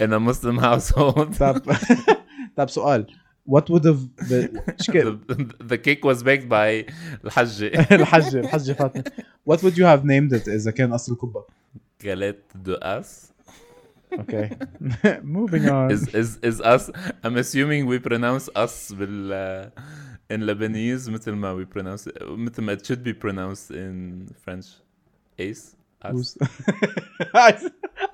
[0.00, 1.62] in a Muslim household طب
[2.56, 3.06] طب سؤال
[3.48, 6.84] what would have the إيش كيف؟ the, the cake was baked by
[7.24, 9.04] الحج الحجة الحجة فاطمة
[9.50, 11.44] what would you have named it إذا كان أصل الكبة
[12.02, 13.32] galette de us
[14.20, 14.50] okay
[15.22, 16.90] moving on is is is us
[17.24, 19.70] I'm assuming we pronounce us بال
[20.30, 24.66] in Lebanese مثل ما we pronounce it مثل ما it should be pronounced in French
[25.38, 26.36] ace us Oos.
[27.34, 27.50] I,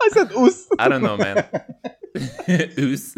[0.04, 1.36] I said oos I don't know man
[2.92, 3.14] Us.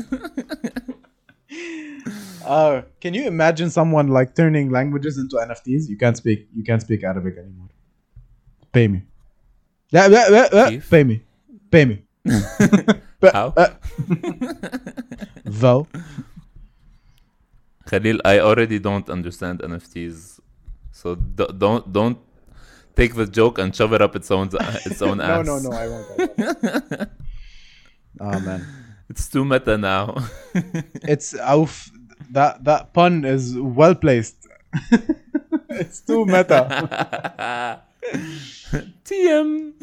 [2.45, 6.83] uh, can you imagine someone like turning languages into NFTs you can't speak you can't
[6.87, 7.71] speak Arabic anymore
[8.73, 9.01] pay me
[9.93, 11.17] لا لا لا لا كيف؟ pay me
[11.75, 11.97] pay me
[13.37, 13.49] How?
[15.63, 15.87] Vo
[17.86, 20.40] Khalil, I already don't understand NFTs,
[20.92, 22.18] so d- don't don't
[22.96, 24.50] take the joke and shove it up its own
[24.86, 25.46] its own no ass.
[25.46, 27.10] no no I won't I won't.
[28.22, 28.62] oh man
[29.10, 30.16] It's too meta now.
[31.14, 31.92] it's auf
[32.32, 34.48] that that pun is well placed
[35.70, 37.82] it's too meta
[39.06, 39.74] TM.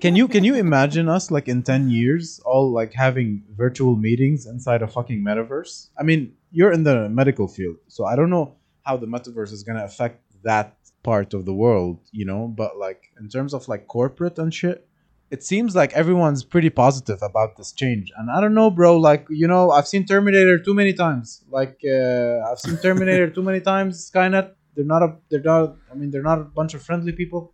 [0.00, 4.46] can you can you imagine us like in 10 years all like having virtual meetings
[4.46, 8.46] inside a fucking metaverse i mean you're in the medical field so i don't know
[8.86, 12.76] how the metaverse is going to affect that part of the world you know but
[12.86, 14.88] like in terms of like corporate and shit
[15.30, 19.26] it seems like everyone's pretty positive about this change and i don't know bro like
[19.28, 23.60] you know i've seen terminator too many times like uh, i've seen terminator too many
[23.60, 27.12] times skynet they're not a they're not i mean they're not a bunch of friendly
[27.12, 27.52] people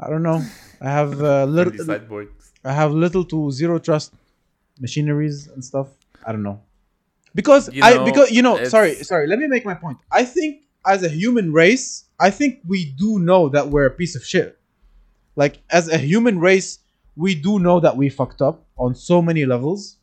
[0.00, 0.40] i don't know
[0.80, 1.72] i have uh, little.
[2.66, 4.14] I have little to zero trust
[4.80, 5.88] machineries and stuff.
[6.26, 6.62] I don't know.
[7.34, 9.98] Because You I because you know, sorry, sorry, let me make my point.
[10.10, 14.14] I think as a human race, I think we do know that we're a piece
[14.14, 14.58] of shit.
[15.36, 16.78] Like as a human race,
[17.16, 19.96] we do know that we fucked up on so many levels.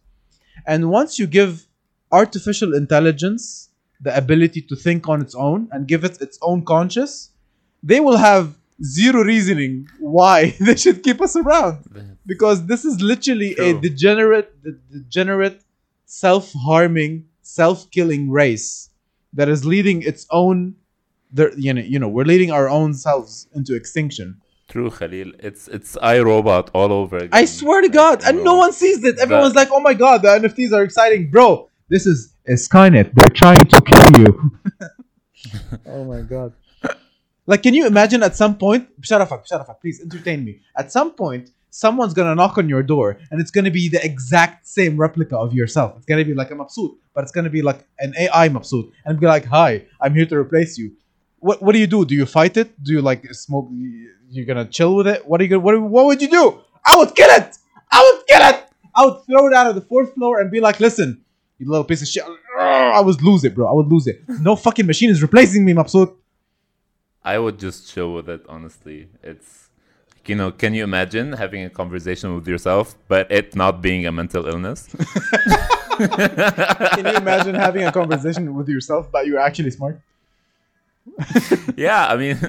[0.68, 1.66] And once you give
[2.12, 3.70] artificial intelligence
[4.02, 7.30] the ability to think on its own and give it its own conscious,
[7.84, 11.86] they will have zero reasoning why they should keep us around
[12.26, 14.52] because this is literally a degenerate
[14.92, 15.62] degenerate
[16.20, 18.90] de- degenerate self-harming self-killing race
[19.34, 20.76] that is leading its own
[21.32, 25.34] their, you know you know we're leading our own selves into extinction True, Khalil.
[25.40, 27.30] It's it's iRobot all over again.
[27.34, 30.22] i swear to god and no one sees it everyone's the- like oh my god
[30.22, 33.12] the nfts are exciting bro This is a Skynet.
[33.14, 34.52] They're trying to kill you.
[35.86, 36.54] oh my god.
[37.46, 40.62] Like, can you imagine at some point, Sharafak, Sharafak, please entertain me.
[40.78, 44.68] At some point, someone's gonna knock on your door and it's gonna be the exact
[44.68, 45.96] same replica of yourself.
[45.98, 48.92] It's gonna be like a Mabsut, but it's gonna be like an AI Mabsut.
[49.06, 50.92] And be like, hi, I'm here to replace you.
[51.40, 52.06] What what do you do?
[52.06, 52.70] Do you fight it?
[52.84, 53.70] Do you like smoke?
[54.30, 55.28] You're gonna chill with it?
[55.28, 56.62] What are you gonna, what, what would you do?
[56.86, 57.58] I would kill it!
[57.92, 58.68] I would kill it!
[58.94, 61.24] I would throw it out of the fourth floor and be like, listen,
[61.58, 62.24] you little piece of shit.
[62.58, 63.68] I would lose it, bro.
[63.68, 64.22] I would lose it.
[64.28, 66.16] No fucking machine is replacing me, Mabsut.
[67.24, 69.10] I would just chill with it, honestly.
[69.22, 69.61] It's,
[70.26, 74.12] you know, can you imagine having a conversation with yourself, but it not being a
[74.12, 74.88] mental illness?
[75.98, 80.02] Can you imagine having a conversation with yourself but you're actually smart?
[81.76, 82.40] yeah, I mean,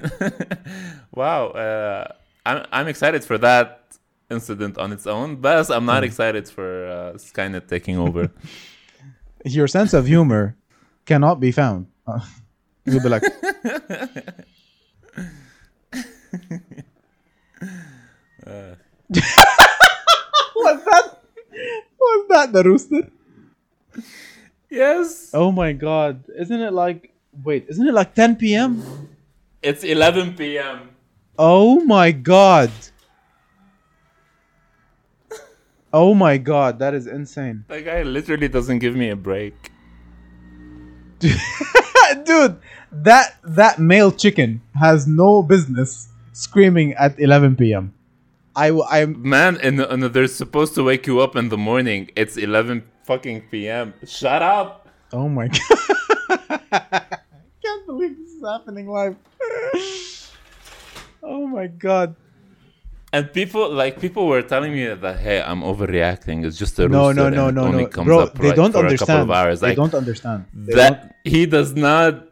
[1.14, 1.48] wow.
[1.48, 2.12] Uh,
[2.44, 3.98] I'm, I'm excited for that
[4.30, 8.30] incident on its own, but I'm not excited for uh, Skynet taking over.
[9.44, 10.56] Your sense of humor
[11.04, 11.86] cannot be found.
[12.84, 13.22] You'll be like,
[18.46, 18.74] Uh.
[20.56, 21.18] was that?
[22.00, 23.10] Was that the rooster?
[24.70, 25.30] yes.
[25.34, 26.24] Oh my god!
[26.38, 27.12] Isn't it like?
[27.44, 29.08] Wait, isn't it like 10 p.m.?
[29.62, 30.90] It's 11 p.m.
[31.38, 32.70] Oh my god!
[35.92, 37.64] Oh my god, that is insane.
[37.68, 39.54] That guy literally doesn't give me a break.
[41.20, 42.58] Dude,
[42.90, 47.92] that that male chicken has no business screaming at 11 p.m.
[48.54, 52.10] I I'm Man, and, and they're supposed to wake you up in the morning.
[52.16, 53.94] It's 11 fucking p.m.
[54.06, 54.88] Shut up.
[55.12, 55.78] oh my god.
[56.72, 57.18] I
[57.62, 59.16] can't believe this is happening live.
[61.22, 62.16] oh my god.
[63.14, 66.44] And people like people were telling me that hey, I'm overreacting.
[66.46, 67.86] It's just a No, no, no, no, no.
[67.86, 69.30] comes Bro, up they like, don't understand.
[69.60, 70.46] they don't understand.
[70.54, 72.28] They that he does not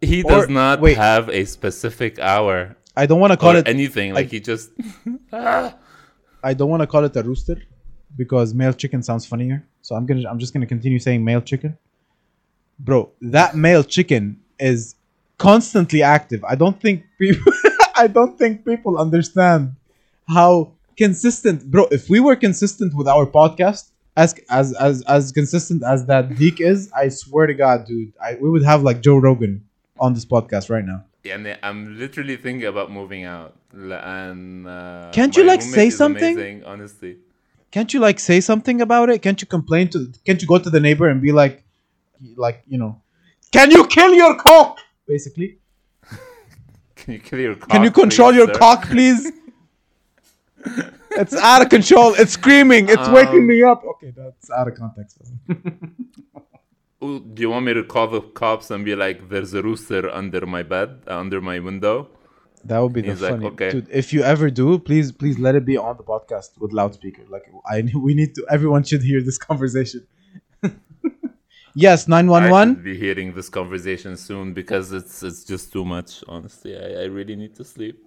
[0.00, 0.96] he does not wait.
[0.96, 4.14] have a specific hour don't- I don't want to call or it anything.
[4.14, 4.70] Like I- he just
[5.32, 7.56] I don't want to call it a rooster
[8.16, 9.64] because male chicken sounds funnier.
[9.80, 11.78] So I'm gonna I'm just gonna continue saying male chicken.
[12.78, 14.96] Bro, that male chicken is
[15.38, 16.44] constantly active.
[16.44, 17.52] I don't think people
[17.96, 19.76] I don't think people understand
[20.28, 25.82] how consistent bro, if we were consistent with our podcast as as as as consistent
[25.82, 29.16] as that Deek is, I swear to God, dude, I, we would have like Joe
[29.16, 29.64] Rogan
[29.98, 31.04] on this podcast right now.
[31.24, 33.54] And I'm literally thinking about moving out.
[33.72, 36.34] And uh, Can't you, like, say something?
[36.36, 37.16] Amazing, honestly.
[37.70, 39.22] can't you like say something about it?
[39.22, 40.12] Can't you complain to?
[40.26, 41.64] Can't you go to the neighbor and be like,
[42.36, 43.00] like you know,
[43.50, 44.78] can you kill your cock?
[45.08, 45.58] Basically,
[46.96, 47.68] Can you kill your cock?
[47.70, 48.58] can you control please, your sir?
[48.58, 49.32] cock, please?
[51.20, 52.14] it's out of control.
[52.14, 52.88] It's screaming.
[52.88, 53.82] It's waking Um, me up.
[53.92, 55.16] Okay, that's out of context.
[57.02, 60.46] Do you want me to call the cops and be like, "There's a rooster under
[60.46, 62.08] my bed, uh, under my window"?
[62.64, 63.46] That would be the He's like, funny.
[63.46, 63.70] okay.
[63.72, 67.24] Dude, if you ever do, please, please let it be on the podcast with loudspeaker.
[67.28, 68.46] Like, I, we need to.
[68.48, 70.06] Everyone should hear this conversation.
[71.74, 72.74] yes, nine one one.
[72.74, 76.22] be hearing this conversation soon because it's it's just too much.
[76.28, 77.98] Honestly, I, I really need to sleep.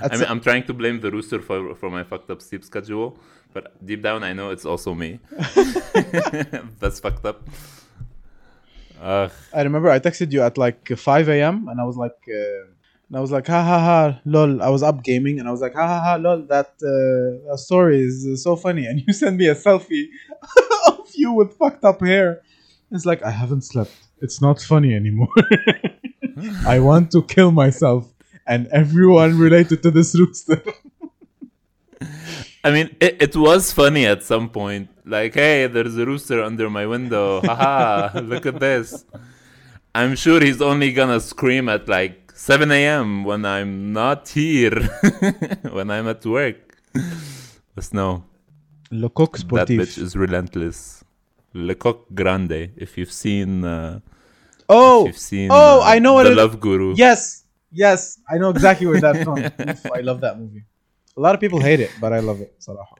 [0.00, 3.18] I mean, I'm trying to blame the rooster for for my fucked up sleep schedule,
[3.52, 5.20] but deep down, I know it's also me.
[6.80, 7.46] That's fucked up.
[9.02, 9.32] Ugh.
[9.52, 11.66] I remember I texted you at like 5 a.m.
[11.68, 12.70] and I was like, uh,
[13.08, 14.62] and I was like, ha ha ha, lol.
[14.62, 16.46] I was up gaming and I was like, ha ha ha, lol.
[16.46, 18.86] That, uh, story is uh, so funny.
[18.88, 20.06] And you sent me a selfie
[20.86, 22.42] of you with fucked up hair.
[22.92, 23.92] It's like I haven't slept.
[24.20, 25.34] It's not funny anymore.
[26.66, 28.08] I want to kill myself.
[28.46, 30.62] And everyone related to this rooster.
[32.64, 34.88] I mean, it, it was funny at some point.
[35.04, 37.40] Like, hey, there's a rooster under my window.
[37.42, 39.04] Haha, look at this.
[39.94, 43.24] I'm sure he's only gonna scream at like 7 a.m.
[43.24, 44.70] when I'm not here,
[45.70, 46.56] when I'm at work.
[47.74, 48.24] But no,
[48.90, 51.04] Le coq that bitch is relentless.
[51.54, 52.70] Le Coq Grande.
[52.76, 54.00] If you've seen, uh,
[54.68, 56.94] oh, if you've seen, oh, uh, I know what the it- Love Guru.
[56.96, 58.18] yes, yes.
[58.30, 59.38] I know exactly where that's from.
[59.94, 60.64] I love that movie.
[61.16, 62.58] A lot of people hate it, but I love it.
[62.60, 62.96] Salaha.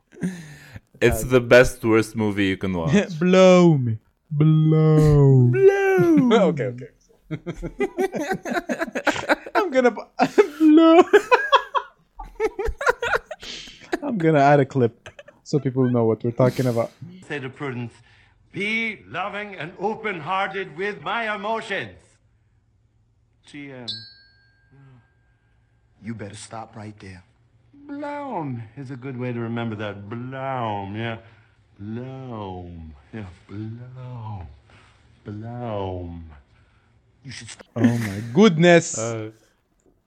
[1.00, 3.18] It's the best worst movie you can watch.
[3.18, 3.98] Blow me.
[4.30, 5.48] Blow.
[5.50, 6.30] Blow.
[6.48, 6.88] okay, okay.
[9.54, 9.90] I'm gonna
[10.58, 11.02] blow.
[14.02, 15.08] I'm gonna add a clip
[15.42, 16.90] so people know what we're talking about.
[17.26, 17.92] say to Prudence,
[18.52, 21.98] be loving and open hearted with my emotions.
[23.46, 23.86] She, um,
[26.04, 27.24] You better stop right there.
[27.86, 30.08] Bloom is a good way to remember that.
[30.08, 31.18] Bloom, yeah.
[31.78, 34.46] Bloom, yeah, bloom.
[35.24, 36.30] Bloom.
[37.24, 37.66] You should stop.
[37.76, 38.98] Oh my goodness.
[38.98, 39.30] Uh,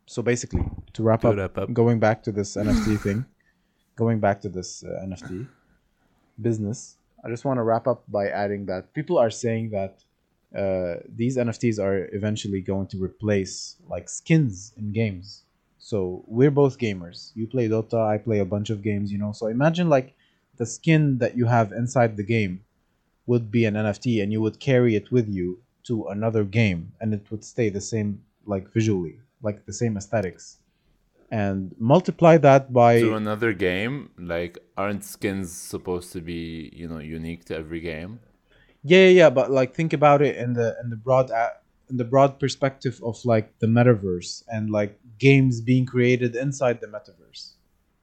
[0.06, 0.64] so basically,
[0.94, 1.74] to wrap To up, wrap up.
[1.74, 3.26] going back to this NFT thing,
[3.96, 5.48] going back to this uh, NFT
[6.42, 10.04] business, I just want to wrap up by adding that people are saying that
[10.56, 15.45] uh, these NFTs are eventually going to replace like skins in games.
[15.86, 17.32] So we're both gamers.
[17.36, 19.34] You play Dota, I play a bunch of games, you know.
[19.34, 20.16] So imagine like
[20.58, 22.62] the skin that you have inside the game
[23.28, 27.14] would be an NFT and you would carry it with you to another game and
[27.14, 30.58] it would stay the same like visually, like the same aesthetics.
[31.30, 36.98] And multiply that by to another game, like aren't skins supposed to be, you know,
[36.98, 38.22] unique to every game?
[38.82, 41.58] Yeah, yeah, yeah, but like think about it in the in the broad a-
[41.90, 46.88] in the broad perspective of like the metaverse and like games being created inside the
[46.88, 47.54] metaverse.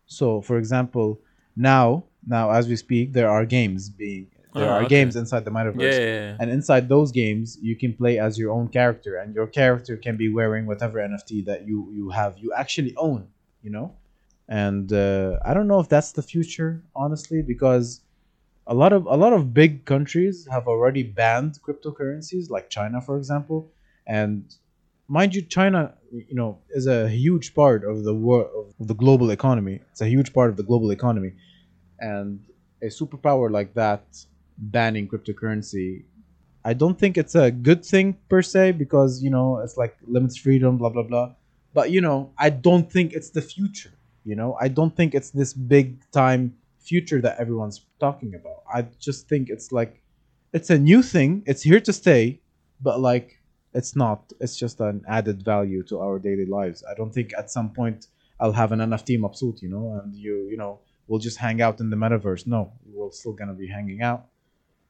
[0.07, 1.21] So, for example,
[1.57, 4.89] now now as we speak, there are games being there Ah, are okay.
[4.97, 5.81] games inside the metaverse.
[5.81, 6.37] Yeah, yeah, yeah.
[6.41, 10.17] And inside those games, you can play as your own character, and your character can
[10.17, 13.29] be wearing whatever NFT that you you have you actually own.
[13.63, 13.95] You know,
[14.49, 18.03] and uh, I don't know if that's the future, honestly, because
[18.67, 23.17] a lot of a lot of big countries have already banned cryptocurrencies, like China, for
[23.17, 23.71] example,
[24.07, 24.55] and
[25.09, 29.31] mind you, China, you know, is a huge part of the world of the global
[29.31, 29.81] economy.
[29.91, 31.33] It's a huge part of the global economy,
[31.99, 32.41] and
[32.83, 34.05] a superpower like that
[34.59, 36.05] banning cryptocurrency
[36.65, 40.37] I don't think it's a good thing per se because you know it's like limits
[40.37, 41.35] freedom, blah blah blah.
[41.75, 43.93] But you know, I don't think it's the future.
[44.25, 48.63] You know, I don't think it's this big time future that everyone's talking about.
[48.73, 50.03] I just think it's like
[50.53, 51.43] it's a new thing.
[51.47, 52.41] It's here to stay,
[52.81, 53.41] but like
[53.75, 54.33] it's not.
[54.41, 56.85] It's just an added value to our daily lives.
[56.91, 58.09] I don't think at some point
[58.41, 61.81] I'll have an NFT mabsoot, you know, and you you know we'll just hang out
[61.81, 62.47] in the metaverse.
[62.47, 64.27] No, we're still gonna be hanging out.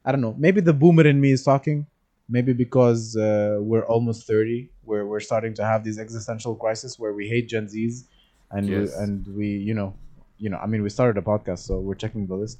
[0.04, 0.34] I don't know.
[0.38, 1.86] Maybe the boomer in me is talking.
[2.28, 7.12] Maybe because uh, we're almost thirty, we're we're starting to have these existential crises where
[7.12, 8.04] we hate Gen Zs,
[8.50, 8.96] and Yes.
[8.96, 9.94] we, and we you know
[10.42, 12.58] you know I mean we started a podcast, so we're checking the list.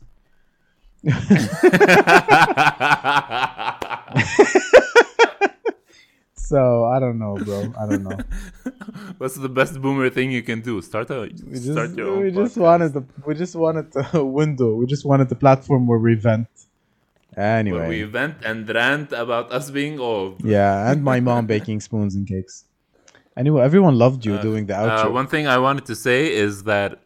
[6.35, 7.73] So I don't know, bro.
[7.81, 8.19] I don't know.
[9.19, 10.83] What's the best boomer thing you can do?
[10.83, 12.61] Start a We just start your own we just podcast.
[12.69, 14.75] wanted the we just wanted the window.
[14.75, 16.49] We just wanted the platform where we vent.
[17.37, 20.45] Anyway, where we vent and rant about us being old.
[20.45, 22.65] yeah, and my mom baking spoons and cakes.
[23.37, 25.13] Anyway, everyone loved you doing the Uh, outro.
[25.13, 26.99] one thing I wanted to say is that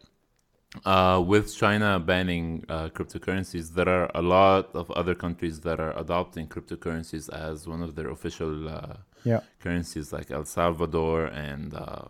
[0.85, 5.97] uh, with China banning uh, cryptocurrencies, there are a lot of other countries that are
[5.97, 12.03] adopting cryptocurrencies as one of their official uh, yeah, currencies, like El Salvador and uh,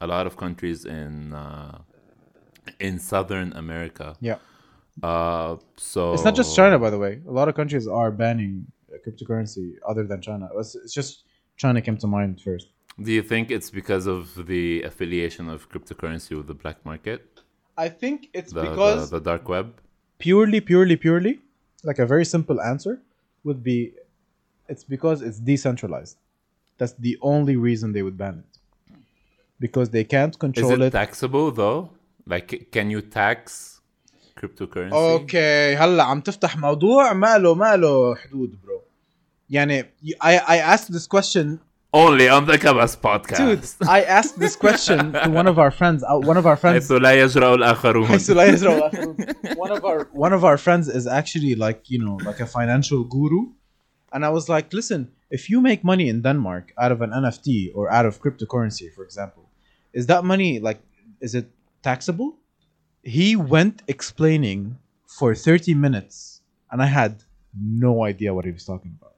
[0.00, 1.78] a lot of countries in uh,
[2.80, 4.16] in Southern America.
[4.20, 4.38] yeah.
[5.02, 7.20] Uh, so It's not just China, by the way.
[7.28, 8.66] A lot of countries are banning
[9.06, 10.48] cryptocurrency other than China.
[10.56, 11.24] It's, it's just
[11.56, 12.68] China came to mind first.
[13.02, 17.35] Do you think it's because of the affiliation of cryptocurrency with the black market,
[17.77, 19.67] I think it's the, because the, the dark web?
[20.19, 21.39] purely, purely, purely,
[21.83, 23.01] like a very simple answer
[23.43, 23.93] would be,
[24.67, 26.17] it's because it's decentralized.
[26.77, 28.51] That's the only reason they would ban it.
[29.59, 30.91] Because they can't Is control it it.
[30.91, 31.89] taxable though?
[32.27, 33.81] Like, c- can you tax
[34.37, 34.93] cryptocurrency?
[34.93, 38.81] اوكي هلا عم تفتح موضوع ما له ما له حدود برو
[39.49, 39.83] يعني
[40.21, 41.59] I I asked this question
[41.96, 43.78] only on the Kabas podcast.
[43.78, 46.04] Dude, I asked this question to one of our friends.
[46.04, 46.76] Uh, one of our friends.
[49.64, 53.02] one of our one of our friends is actually like you know like a financial
[53.04, 53.40] guru,
[54.12, 57.72] and I was like, listen, if you make money in Denmark out of an NFT
[57.74, 59.44] or out of cryptocurrency, for example,
[59.92, 60.80] is that money like
[61.20, 61.46] is it
[61.82, 62.36] taxable?
[63.02, 64.76] He went explaining
[65.18, 67.12] for thirty minutes, and I had
[67.58, 69.15] no idea what he was talking about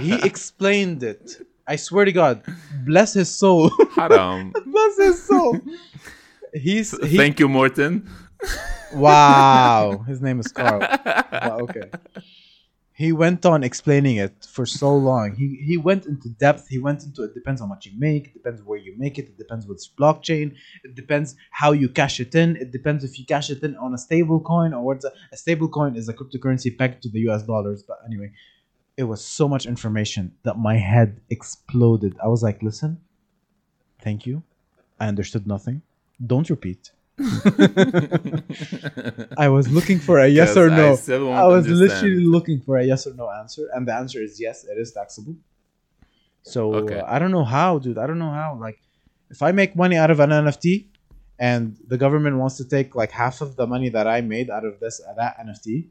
[0.00, 2.42] he explained it I swear to God
[2.84, 4.52] bless his soul Haram.
[4.66, 5.60] bless his soul
[6.52, 8.08] he's he, Thank you, Morton.
[8.94, 10.80] Wow, his name is Carl.
[11.32, 11.90] Wow, okay.
[12.94, 15.34] He went on explaining it for so long.
[15.34, 16.68] He he went into depth.
[16.68, 18.26] He went into it depends how much you make.
[18.28, 19.26] It depends where you make it.
[19.28, 20.54] It depends what's blockchain.
[20.84, 22.56] It depends how you cash it in.
[22.56, 25.36] It depends if you cash it in on a stable coin or what's a, a
[25.36, 27.82] stable coin is a cryptocurrency pegged to the US dollars.
[27.82, 28.30] But anyway,
[28.96, 32.16] it was so much information that my head exploded.
[32.22, 33.00] I was like, listen,
[34.00, 34.42] thank you.
[35.00, 35.82] I understood nothing.
[36.24, 36.92] Don't repeat.
[39.36, 40.88] I was looking for a yes or I no.
[40.90, 41.78] won't I was understand.
[41.80, 44.92] literally looking for a yes or no answer, and the answer is yes, it is
[44.92, 45.36] taxable.
[46.42, 46.98] So Okay.
[47.00, 47.98] uh, I don't know how, dude.
[47.98, 48.56] I don't know how.
[48.60, 48.78] Like,
[49.30, 50.86] if I make money out of an NFT,
[51.38, 54.64] and the government wants to take like half of the money that I made out
[54.64, 55.88] of this uh, that NFT,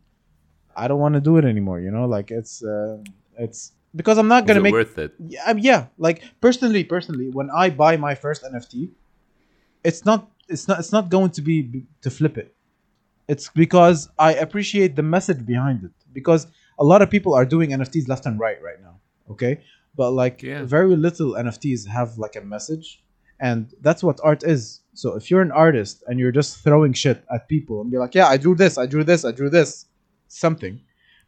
[0.75, 1.79] I don't want to do it anymore.
[1.79, 2.97] You know, like it's uh,
[3.37, 5.13] It's because I'm not gonna make worth it?
[5.19, 8.91] yeah, yeah, like personally, personally, when I buy my first NFT,
[9.83, 12.53] it's not, it's not, it's not going to be to flip it.
[13.27, 15.91] It's because I appreciate the message behind it.
[16.13, 16.47] Because
[16.79, 18.95] a lot of people are doing NFTs left and right right now.
[19.29, 19.61] Okay,
[19.95, 20.63] but like Yeah.
[20.63, 23.03] very little NFTs have like a message,
[23.39, 24.81] and that's what art is.
[24.93, 28.13] So if you're an artist and you're just throwing shit at people and be like,
[28.13, 29.85] yeah, I drew this, I drew this, I drew this,
[30.39, 30.79] something.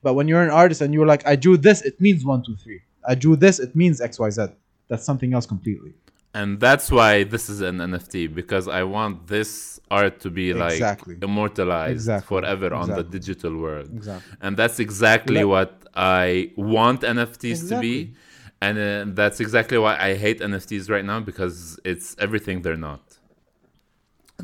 [0.02, 2.56] But when you're an artist and you're like, I drew this, it means one, two,
[2.56, 2.82] three.
[3.08, 4.48] I drew this, it means X, Y, Z.
[4.90, 5.94] That's something else completely.
[6.34, 10.72] And that's why this is an NFT because I want this art to be like
[10.74, 11.16] Exactly.
[11.22, 12.28] immortalized Exactly.
[12.28, 13.90] forever on the digital world.
[13.94, 14.38] Exactly.
[14.42, 18.14] And that's exactly Let- what I want NFTs to be.
[18.62, 23.13] And uh, that's exactly why I hate NFTs right now because it's everything they're not.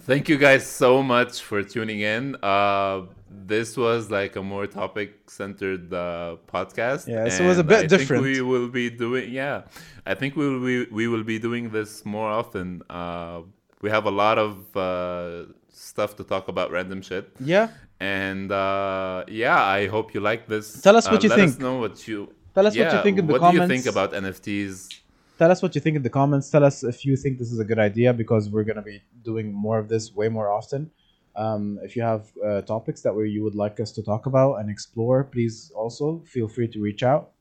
[0.02, 2.36] Thank you guys so much for tuning in.
[2.44, 7.08] Uh, this was like a more topic centered uh, podcast.
[7.08, 8.24] Yeah, so it was a bit I different.
[8.24, 9.64] we will be doing, yeah,
[10.06, 12.82] I think we will be, we will be doing this more often.
[12.90, 13.42] Uh,
[13.82, 17.30] we have a lot of uh, stuff to talk about random shit.
[17.40, 17.70] Yeah.
[18.00, 20.82] And uh, yeah, I hope you like this.
[20.82, 21.52] Tell us what Uh, you let think.
[21.52, 22.34] us know what you.
[22.56, 23.68] Tell us what you think in the what comments.
[23.68, 24.99] do you think about NFTs?
[25.40, 26.50] Tell us what you think in the comments.
[26.50, 29.02] Tell us if you think this is a good idea because we're going to be
[29.24, 30.92] doing more of this way more often.
[31.38, 34.70] Um, if you have uh, topics that you would like us to talk about and
[34.70, 37.32] explore, please also feel free to reach out.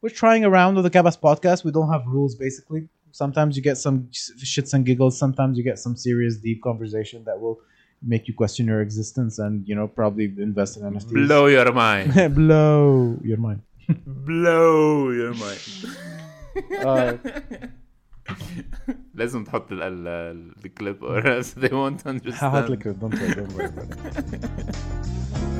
[0.00, 1.64] We're trying around with the Kabas podcast.
[1.64, 2.88] We don't have rules basically.
[3.10, 5.18] Sometimes you get some shits and giggles.
[5.18, 7.58] Sometimes you get some serious, deep conversation that will
[8.00, 11.26] make you question your existence and you know probably invest in NFTs.
[11.26, 12.34] Blow your mind.
[12.36, 13.62] Blow your mind.
[14.06, 16.19] Blow your mind.
[19.14, 22.44] لازم تحط الكليب or else they won't understand.
[22.44, 23.70] هحط لك don't worry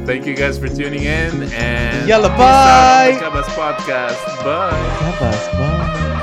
[0.07, 4.45] Thank you guys for tuning in and يلا باي Kabas podcast.
[4.45, 6.20] Bye.